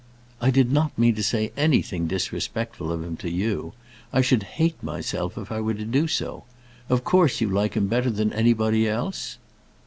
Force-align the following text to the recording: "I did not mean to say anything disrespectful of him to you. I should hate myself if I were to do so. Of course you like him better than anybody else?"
"I 0.41 0.49
did 0.49 0.71
not 0.71 0.97
mean 0.97 1.13
to 1.13 1.21
say 1.21 1.51
anything 1.55 2.07
disrespectful 2.07 2.91
of 2.91 3.03
him 3.03 3.15
to 3.17 3.29
you. 3.29 3.73
I 4.11 4.21
should 4.21 4.41
hate 4.57 4.81
myself 4.81 5.37
if 5.37 5.51
I 5.51 5.61
were 5.61 5.75
to 5.75 5.85
do 5.85 6.07
so. 6.07 6.45
Of 6.89 7.03
course 7.03 7.39
you 7.39 7.47
like 7.49 7.75
him 7.75 7.85
better 7.85 8.09
than 8.09 8.33
anybody 8.33 8.87
else?" 8.89 9.37